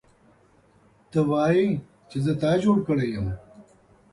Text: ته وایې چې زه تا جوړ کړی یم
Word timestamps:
ته 1.11 1.19
وایې 1.29 1.67
چې 2.09 2.17
زه 2.25 2.33
تا 2.41 2.51
جوړ 2.63 2.77
کړی 2.87 3.07
یم 3.15 3.27